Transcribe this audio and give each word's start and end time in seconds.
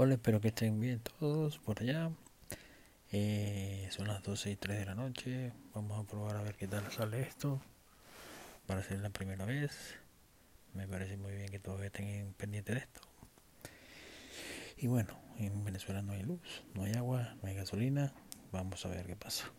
Hola, 0.00 0.14
espero 0.14 0.40
que 0.40 0.46
estén 0.46 0.78
bien 0.78 1.00
todos 1.00 1.58
por 1.58 1.82
allá. 1.82 2.12
Eh, 3.10 3.88
son 3.90 4.06
las 4.06 4.22
12 4.22 4.52
y 4.52 4.54
3 4.54 4.78
de 4.78 4.84
la 4.84 4.94
noche. 4.94 5.52
Vamos 5.74 5.98
a 5.98 6.08
probar 6.08 6.36
a 6.36 6.42
ver 6.42 6.54
qué 6.54 6.68
tal 6.68 6.88
sale 6.92 7.20
esto. 7.20 7.60
Para 8.68 8.84
ser 8.84 9.00
la 9.00 9.10
primera 9.10 9.44
vez. 9.44 9.96
Me 10.72 10.86
parece 10.86 11.16
muy 11.16 11.32
bien 11.32 11.48
que 11.48 11.58
todos 11.58 11.82
estén 11.82 12.32
pendientes 12.34 12.76
de 12.76 12.80
esto. 12.80 13.00
Y 14.76 14.86
bueno, 14.86 15.18
en 15.36 15.64
Venezuela 15.64 16.00
no 16.00 16.12
hay 16.12 16.22
luz, 16.22 16.62
no 16.74 16.84
hay 16.84 16.92
agua, 16.92 17.34
no 17.42 17.48
hay 17.48 17.56
gasolina. 17.56 18.12
Vamos 18.52 18.86
a 18.86 18.90
ver 18.90 19.04
qué 19.04 19.16
pasa. 19.16 19.50